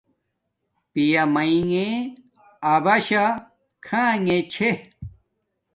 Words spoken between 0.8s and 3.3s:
پیا میݣے اباشا